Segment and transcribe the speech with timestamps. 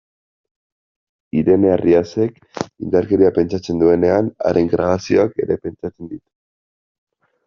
[1.41, 2.39] Irene Arriasek,
[2.85, 6.27] indarkeria pentsatzen duenean, haren grabazioak ere pentsatzen ditu.